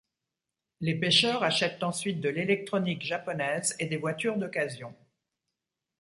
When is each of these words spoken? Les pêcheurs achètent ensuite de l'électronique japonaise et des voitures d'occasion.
Les 0.79 0.95
pêcheurs 0.99 1.43
achètent 1.43 1.83
ensuite 1.83 2.21
de 2.21 2.29
l'électronique 2.29 3.03
japonaise 3.03 3.75
et 3.77 3.85
des 3.85 3.97
voitures 3.97 4.37
d'occasion. 4.37 4.95